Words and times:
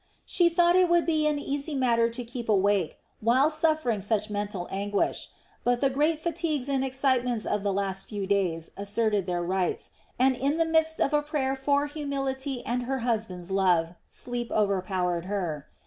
She 0.25 0.49
thought 0.49 0.75
it 0.75 0.89
would 0.89 1.05
be 1.05 1.27
an 1.27 1.37
easy 1.37 1.75
matter 1.75 2.09
to 2.09 2.23
keep 2.23 2.49
awake 2.49 2.97
while 3.19 3.51
suffering 3.51 4.01
such 4.01 4.31
mental 4.31 4.67
anguish. 4.71 5.29
But 5.63 5.79
the 5.79 5.91
great 5.91 6.17
fatigues 6.19 6.67
and 6.69 6.83
excitements 6.83 7.45
of 7.45 7.61
the 7.61 7.71
last 7.71 8.09
few 8.09 8.25
days 8.25 8.71
asserted 8.75 9.27
their 9.27 9.43
rights, 9.43 9.91
and 10.17 10.35
in 10.35 10.57
the 10.57 10.65
midst 10.65 10.99
of 10.99 11.13
a 11.13 11.21
prayer 11.21 11.55
for 11.55 11.85
humility 11.85 12.65
and 12.65 12.85
her 12.89 13.01
husband's 13.05 13.51
love 13.51 13.93
sleep 14.09 14.51
overpowered 14.51 15.25
her. 15.25 15.67